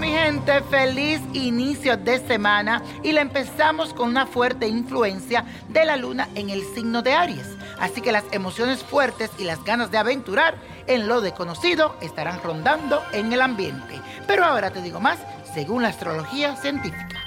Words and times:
deseándote 0.00 0.60
feliz 0.62 1.20
inicio 1.32 1.96
de 1.96 2.18
semana 2.26 2.82
y 3.02 3.12
la 3.12 3.22
empezamos 3.22 3.94
con 3.94 4.10
una 4.10 4.26
fuerte 4.26 4.68
influencia 4.68 5.44
de 5.70 5.84
la 5.86 5.96
luna 5.96 6.28
en 6.34 6.50
el 6.50 6.62
signo 6.74 7.00
de 7.00 7.14
Aries. 7.14 7.56
Así 7.78 8.02
que 8.02 8.12
las 8.12 8.24
emociones 8.32 8.82
fuertes 8.82 9.30
y 9.38 9.44
las 9.44 9.62
ganas 9.64 9.90
de 9.90 9.98
aventurar 9.98 10.56
en 10.86 11.08
lo 11.08 11.20
desconocido 11.20 11.96
estarán 12.02 12.42
rondando 12.42 13.02
en 13.12 13.32
el 13.32 13.40
ambiente. 13.40 14.00
Pero 14.26 14.44
ahora 14.44 14.70
te 14.70 14.82
digo 14.82 15.00
más 15.00 15.18
según 15.54 15.82
la 15.82 15.88
astrología 15.88 16.56
científica. 16.56 17.18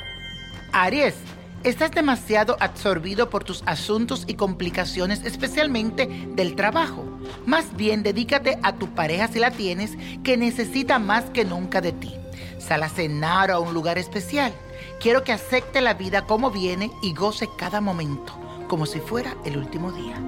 Aries, 0.72 1.16
estás 1.64 1.92
demasiado 1.92 2.56
absorbido 2.60 3.32
por 3.32 3.44
tus 3.44 3.64
asuntos 3.66 4.26
y 4.28 4.36
complicaciones, 4.36 5.24
especialmente 5.26 6.08
del 6.36 6.56
trabajo. 6.56 7.04
Más 7.48 7.76
bien 7.76 8.04
dedícate 8.04 8.60
a 8.62 8.74
tu 8.74 8.94
pareja 8.94 9.28
si 9.28 9.40
la 9.40 9.50
tienes, 9.50 9.98
que 10.24 10.38
necesita 10.38 11.00
más 11.00 11.26
que 11.32 11.46
nunca 11.46 11.82
de 11.82 11.94
ti. 11.94 12.14
Sal 12.60 12.84
a 12.84 12.90
cenar 12.90 13.52
o 13.52 13.56
a 13.56 13.60
un 13.60 13.74
lugar 13.74 13.98
especial. 13.98 14.54
Quiero 15.00 15.24
que 15.24 15.32
acepte 15.32 15.82
la 15.82 15.96
vida 15.96 16.26
como 16.26 16.52
viene 16.52 16.92
y 17.02 17.14
goce 17.14 17.50
cada 17.58 17.82
momento, 17.82 18.34
como 18.68 18.86
si 18.86 19.00
fuera 19.00 19.36
el 19.46 19.58
último 19.58 19.92
día. 19.92 20.22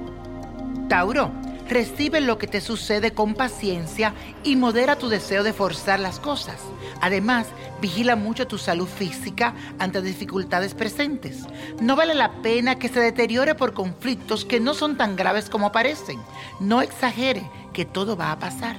Tauro, 0.88 1.30
Recibe 1.72 2.20
lo 2.20 2.36
que 2.36 2.46
te 2.46 2.60
sucede 2.60 3.12
con 3.12 3.34
paciencia 3.34 4.12
y 4.44 4.56
modera 4.56 4.96
tu 4.96 5.08
deseo 5.08 5.42
de 5.42 5.54
forzar 5.54 6.00
las 6.00 6.18
cosas. 6.18 6.60
Además, 7.00 7.46
vigila 7.80 8.14
mucho 8.14 8.46
tu 8.46 8.58
salud 8.58 8.86
física 8.86 9.54
ante 9.78 10.02
dificultades 10.02 10.74
presentes. 10.74 11.46
No 11.80 11.96
vale 11.96 12.14
la 12.14 12.42
pena 12.42 12.78
que 12.78 12.90
se 12.90 13.00
deteriore 13.00 13.54
por 13.54 13.72
conflictos 13.72 14.44
que 14.44 14.60
no 14.60 14.74
son 14.74 14.98
tan 14.98 15.16
graves 15.16 15.48
como 15.48 15.72
parecen. 15.72 16.20
No 16.60 16.82
exagere 16.82 17.48
que 17.72 17.86
todo 17.86 18.18
va 18.18 18.32
a 18.32 18.38
pasar. 18.38 18.76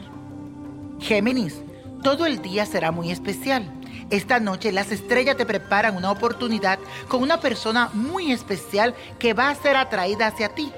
Géminis, 0.99 1.61
todo 2.03 2.25
el 2.25 2.41
día 2.41 2.65
será 2.65 2.91
muy 2.91 3.11
especial. 3.11 3.71
Esta 4.09 4.39
noche 4.39 4.71
las 4.71 4.91
estrellas 4.91 5.37
te 5.37 5.45
preparan 5.45 5.95
una 5.95 6.11
oportunidad 6.11 6.77
con 7.07 7.23
una 7.23 7.39
persona 7.39 7.89
muy 7.93 8.31
especial 8.31 8.93
que 9.17 9.33
va 9.33 9.49
a 9.49 9.55
ser 9.55 9.75
atraída 9.77 10.27
hacia 10.27 10.49
ti 10.49 10.71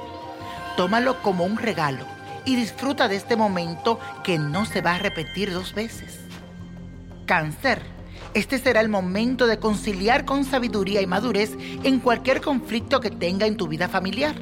tómalo 0.76 1.22
como 1.22 1.46
un 1.46 1.58
regalo 1.58 2.06
y 2.46 2.56
disfruta 2.56 3.08
de 3.08 3.16
este 3.16 3.36
momento 3.36 4.00
que 4.24 4.38
no 4.38 4.66
se 4.66 4.82
va 4.82 4.96
a 4.96 5.00
repetir 5.00 5.52
dos 5.52 5.74
veces. 5.74 6.20
Cáncer. 7.26 7.82
Este 8.34 8.60
será 8.60 8.82
el 8.82 8.90
momento 8.90 9.48
de 9.48 9.60
conciliar 9.60 10.26
con 10.26 10.44
sabiduría 10.44 11.02
y 11.02 11.08
madurez 11.08 11.52
en 11.84 12.00
cualquier 12.00 12.42
conflicto 12.42 13.00
que 13.00 13.10
tenga 13.10 13.46
en 13.46 13.56
tu 13.56 13.68
vida 13.68 13.88
familiar. 13.88 14.36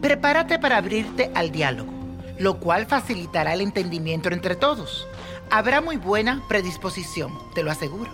Prepárate 0.00 0.60
para 0.60 0.76
abrirte 0.76 1.30
al 1.34 1.50
diálogo, 1.50 1.92
lo 2.38 2.60
cual 2.60 2.86
facilitará 2.86 3.52
el 3.52 3.60
entendimiento 3.60 4.28
entre 4.30 4.54
todos. 4.54 5.08
Habrá 5.50 5.80
muy 5.80 5.96
buena 5.96 6.42
predisposición, 6.48 7.38
te 7.54 7.62
lo 7.62 7.70
aseguro. 7.70 8.10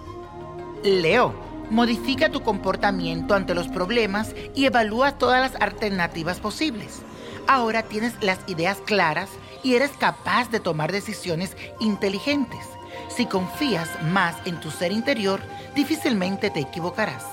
Leo, 0.83 1.35
modifica 1.71 2.31
tu 2.31 2.43
comportamiento 2.43 3.35
ante 3.35 3.55
los 3.55 3.69
problemas 3.69 4.35
y 4.55 4.67
evalúa 4.67 5.19
todas 5.19 5.41
las 5.41 5.61
alternativas 5.61 6.41
posibles. 6.41 7.03
Ahora 7.47 7.83
tienes 7.83 8.15
las 8.21 8.39
ideas 8.47 8.79
claras 8.85 9.31
y 9.63 9.75
eres 9.75 9.91
capaz 9.93 10.51
de 10.51 10.61
tomar 10.61 10.93
decisiones 10.93 11.57
inteligentes. 11.81 12.67
Si 13.09 13.27
confías 13.27 13.89
más 14.03 14.37
en 14.45 14.61
tu 14.61 14.71
ser 14.71 14.93
interior, 14.93 15.41
difícilmente 15.75 16.51
te 16.51 16.61
equivocarás. 16.61 17.25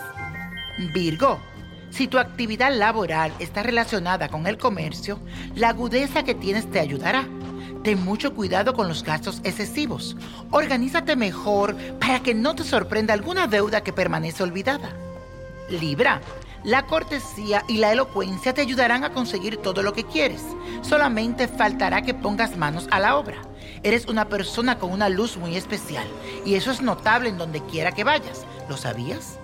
Virgo, 0.94 1.40
si 1.90 2.08
tu 2.08 2.18
actividad 2.18 2.74
laboral 2.74 3.32
está 3.40 3.64
relacionada 3.64 4.28
con 4.28 4.48
el 4.48 4.58
comercio, 4.58 5.20
la 5.56 5.70
agudeza 5.70 6.24
que 6.24 6.36
tienes 6.36 6.70
te 6.70 6.80
ayudará. 6.80 7.26
Ten 7.86 8.04
mucho 8.04 8.34
cuidado 8.34 8.74
con 8.74 8.88
los 8.88 9.04
gastos 9.04 9.42
excesivos. 9.44 10.18
Organízate 10.50 11.16
mejor 11.16 11.76
para 12.00 12.20
que 12.20 12.34
no 12.34 12.56
te 12.56 12.64
sorprenda 12.64 13.14
alguna 13.14 13.46
deuda 13.46 13.84
que 13.84 13.94
permanece 13.94 14.42
olvidada. 14.42 14.90
Libra, 15.70 16.20
la 16.64 16.88
cortesía 16.88 17.64
y 17.68 17.78
la 17.78 17.92
elocuencia 17.92 18.56
te 18.56 18.62
ayudarán 18.62 19.04
a 19.04 19.12
conseguir 19.12 19.58
todo 19.58 19.84
lo 19.84 19.94
que 19.94 20.04
quieres. 20.04 20.42
Solamente 20.82 21.48
faltará 21.48 22.02
que 22.02 22.16
pongas 22.16 22.58
manos 22.58 22.88
a 22.90 23.00
la 23.00 23.18
obra. 23.18 23.38
Eres 23.84 24.08
una 24.08 24.30
persona 24.30 24.80
con 24.80 24.92
una 24.92 25.08
luz 25.08 25.38
muy 25.38 25.56
especial 25.56 26.08
y 26.44 26.56
eso 26.56 26.72
es 26.72 26.82
notable 26.82 27.30
en 27.30 27.38
donde 27.38 27.62
quiera 27.66 27.92
que 27.92 28.04
vayas. 28.04 28.48
¿Lo 28.68 28.78
sabías? 28.78 29.38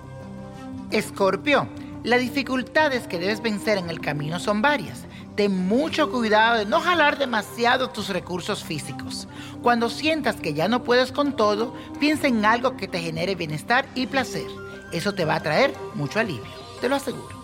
Escorpio, 0.90 1.68
las 2.02 2.20
dificultades 2.20 3.06
que 3.06 3.20
debes 3.20 3.40
vencer 3.40 3.78
en 3.78 3.88
el 3.88 4.00
camino 4.00 4.40
son 4.40 4.62
varias. 4.62 5.04
Ten 5.36 5.66
mucho 5.66 6.10
cuidado 6.10 6.58
de 6.58 6.66
no 6.66 6.80
jalar 6.80 7.18
demasiado 7.18 7.90
tus 7.90 8.08
recursos 8.08 8.64
físicos. 8.64 9.28
Cuando 9.62 9.88
sientas 9.88 10.36
que 10.36 10.54
ya 10.54 10.68
no 10.68 10.84
puedes 10.84 11.12
con 11.12 11.36
todo, 11.36 11.74
piensa 11.98 12.26
en 12.26 12.44
algo 12.44 12.76
que 12.76 12.88
te 12.88 13.00
genere 13.00 13.34
bienestar 13.34 13.86
y 13.94 14.06
placer. 14.06 14.46
Eso 14.92 15.14
te 15.14 15.24
va 15.24 15.36
a 15.36 15.42
traer 15.42 15.72
mucho 15.94 16.20
alivio 16.20 16.62
te 16.82 16.88
lo 16.88 16.96
aseguro. 16.96 17.40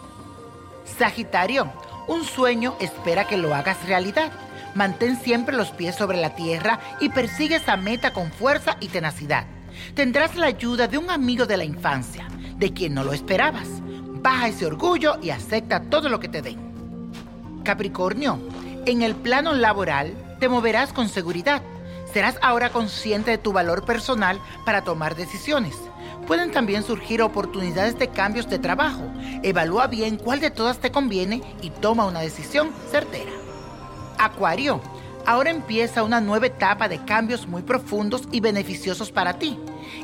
Sagitario, 0.98 1.72
un 2.08 2.24
sueño 2.24 2.76
espera 2.80 3.26
que 3.26 3.38
lo 3.38 3.54
hagas 3.54 3.86
realidad. 3.86 4.32
Mantén 4.74 5.16
siempre 5.16 5.56
los 5.56 5.70
pies 5.70 5.94
sobre 5.94 6.18
la 6.18 6.34
tierra 6.34 6.80
y 7.00 7.08
persigue 7.08 7.56
esa 7.56 7.76
meta 7.76 8.12
con 8.12 8.32
fuerza 8.32 8.76
y 8.80 8.88
tenacidad. 8.88 9.46
Tendrás 9.94 10.34
la 10.34 10.46
ayuda 10.46 10.88
de 10.88 10.98
un 10.98 11.08
amigo 11.08 11.46
de 11.46 11.56
la 11.56 11.64
infancia, 11.64 12.26
de 12.56 12.72
quien 12.72 12.94
no 12.94 13.04
lo 13.04 13.12
esperabas. 13.12 13.68
Baja 14.20 14.48
ese 14.48 14.66
orgullo 14.66 15.18
y 15.22 15.30
acepta 15.30 15.82
todo 15.88 16.08
lo 16.08 16.18
que 16.18 16.28
te 16.28 16.42
den. 16.42 16.67
Capricornio, 17.68 18.38
en 18.86 19.02
el 19.02 19.14
plano 19.14 19.52
laboral 19.52 20.14
te 20.40 20.48
moverás 20.48 20.94
con 20.94 21.10
seguridad. 21.10 21.60
Serás 22.10 22.36
ahora 22.40 22.70
consciente 22.70 23.30
de 23.30 23.36
tu 23.36 23.52
valor 23.52 23.84
personal 23.84 24.40
para 24.64 24.84
tomar 24.84 25.14
decisiones 25.14 25.76
pueden 26.26 26.50
también 26.50 26.82
surgir 26.82 27.22
oportunidades 27.22 27.98
de 27.98 28.08
cambios 28.08 28.50
de 28.50 28.58
trabajo. 28.58 29.02
Evalúa 29.42 29.86
bien 29.86 30.16
cuál 30.16 30.40
de 30.40 30.50
todas 30.50 30.78
te 30.78 30.90
conviene 30.90 31.42
y 31.62 31.70
toma 31.70 32.04
una 32.04 32.20
decisión 32.20 32.70
certera. 32.90 33.30
Acuario, 34.18 34.82
ahora 35.24 35.48
empieza 35.48 36.02
una 36.02 36.20
nueva 36.20 36.48
etapa 36.48 36.86
de 36.86 37.02
cambios 37.04 37.46
muy 37.46 37.62
profundos 37.62 38.28
y 38.30 38.40
beneficiosos 38.40 39.10
para 39.10 39.38
ti. 39.38 39.58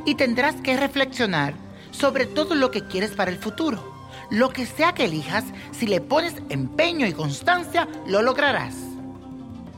Y 0.06 0.14
tendrás 0.14 0.54
que 0.56 0.78
reflexionar 0.78 1.54
sobre 1.90 2.24
todo 2.24 2.54
lo 2.54 2.70
que 2.70 2.86
quieres 2.86 3.10
para 3.10 3.30
el 3.30 3.38
futuro. 3.38 3.93
Lo 4.30 4.50
que 4.50 4.66
sea 4.66 4.92
que 4.92 5.04
elijas, 5.04 5.44
si 5.72 5.86
le 5.86 6.00
pones 6.00 6.34
empeño 6.48 7.06
y 7.06 7.12
constancia, 7.12 7.88
lo 8.06 8.22
lograrás. 8.22 8.74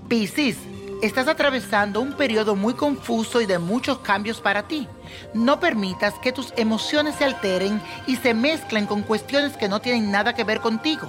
Piscis, 0.09 0.57
Estás 1.03 1.29
atravesando 1.29 2.01
un 2.01 2.15
periodo 2.15 2.57
muy 2.57 2.73
confuso 2.73 3.43
y 3.43 3.47
de 3.47 3.59
muchos 3.59 3.99
cambios 3.99 4.41
para 4.41 4.67
ti. 4.67 4.89
No 5.35 5.61
permitas 5.61 6.15
que 6.15 6.33
tus 6.33 6.55
emociones 6.57 7.17
se 7.17 7.25
alteren 7.25 7.83
y 8.07 8.17
se 8.17 8.33
mezclen 8.33 8.87
con 8.87 9.03
cuestiones 9.03 9.59
que 9.59 9.69
no 9.69 9.81
tienen 9.81 10.11
nada 10.11 10.35
que 10.35 10.43
ver 10.43 10.61
contigo. 10.61 11.07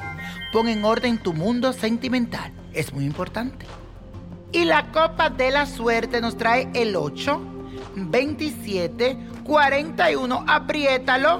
Pon 0.52 0.68
en 0.68 0.84
orden 0.84 1.18
tu 1.20 1.34
mundo 1.34 1.72
sentimental. 1.72 2.52
Es 2.74 2.92
muy 2.92 3.06
importante. 3.06 3.66
Y 4.52 4.66
la 4.66 4.92
copa 4.92 5.30
de 5.30 5.52
la 5.52 5.66
suerte 5.66 6.20
nos 6.20 6.38
trae 6.38 6.70
el 6.74 6.98
8, 6.98 7.42
27, 7.96 9.18
41, 9.46 10.46
apriétalo, 10.48 11.40